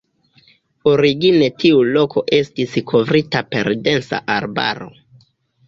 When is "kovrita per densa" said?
2.93-4.25